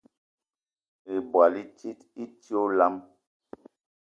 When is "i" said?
1.61-1.63, 2.23-2.25